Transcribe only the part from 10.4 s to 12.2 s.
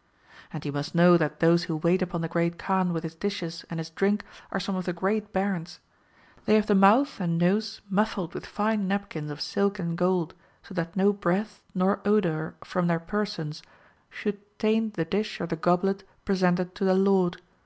so that no breath nor